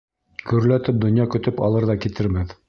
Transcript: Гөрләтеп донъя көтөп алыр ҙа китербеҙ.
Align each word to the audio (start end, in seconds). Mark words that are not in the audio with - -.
Гөрләтеп 0.51 0.97
донъя 1.03 1.27
көтөп 1.35 1.63
алыр 1.69 1.87
ҙа 1.93 1.99
китербеҙ. 2.07 2.59